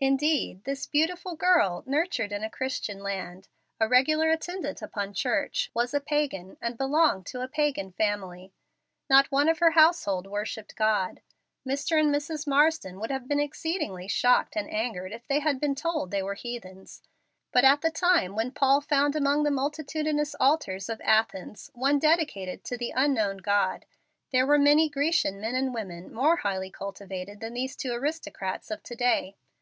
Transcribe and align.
Indeed 0.00 0.64
this 0.64 0.84
beautiful 0.88 1.36
girl, 1.36 1.84
nurtured 1.86 2.32
in 2.32 2.42
a 2.42 2.50
Christian 2.50 3.04
land, 3.04 3.46
a 3.78 3.86
regular 3.86 4.30
attendant 4.30 4.82
upon 4.82 5.14
church, 5.14 5.70
was 5.74 5.94
a 5.94 6.00
pagan 6.00 6.56
and 6.60 6.76
belonged 6.76 7.24
to 7.26 7.40
a 7.40 7.46
pagan 7.46 7.92
family. 7.92 8.52
Not 9.08 9.30
one 9.30 9.48
of 9.48 9.60
her 9.60 9.70
household 9.78 10.26
worshipped 10.26 10.74
God. 10.74 11.20
Mr. 11.64 12.00
and 12.00 12.12
Mrs. 12.12 12.48
Marsden 12.48 12.98
would 12.98 13.12
have 13.12 13.28
been 13.28 13.38
exceedingly 13.38 14.08
shocked 14.08 14.56
and 14.56 14.68
angered 14.68 15.12
if 15.12 15.24
they 15.28 15.38
had 15.38 15.60
been 15.60 15.76
told 15.76 16.10
they 16.10 16.20
were 16.22 16.34
heathens. 16.34 17.00
But 17.52 17.64
at 17.64 17.80
the 17.82 17.90
time 17.92 18.34
when 18.34 18.50
Paul 18.50 18.80
found 18.80 19.14
among 19.14 19.44
the 19.44 19.52
multitudinous 19.52 20.34
altars 20.40 20.88
of 20.88 21.00
Athens 21.04 21.70
one 21.74 22.00
dedicated 22.00 22.64
to 22.64 22.76
the 22.76 22.92
"Unknown 22.96 23.36
God," 23.36 23.86
there 24.32 24.46
were 24.46 24.58
many 24.58 24.88
Grecian 24.88 25.40
men 25.40 25.54
and 25.54 25.72
women 25.72 26.12
more 26.12 26.38
highly 26.38 26.72
cultivated 26.72 27.38
than 27.38 27.54
these 27.54 27.76
two 27.76 27.92
aristocrats 27.92 28.68
of 28.68 28.82
to 28.82 28.96
day. 28.96 29.36